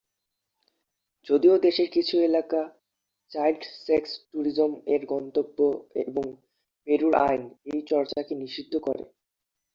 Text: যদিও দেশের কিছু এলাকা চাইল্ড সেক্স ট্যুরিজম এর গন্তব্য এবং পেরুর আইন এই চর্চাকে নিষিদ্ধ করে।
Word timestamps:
যদিও 1.27 1.55
দেশের 1.59 1.89
কিছু 1.91 2.15
এলাকা 2.21 2.61
চাইল্ড 3.31 3.61
সেক্স 3.85 4.09
ট্যুরিজম 4.23 4.71
এর 4.93 5.01
গন্তব্য 5.05 5.57
এবং 6.03 6.25
পেরুর 6.87 7.13
আইন 7.25 7.41
এই 7.65 7.79
চর্চাকে 7.91 8.33
নিষিদ্ধ 8.35 8.73
করে। 8.87 9.03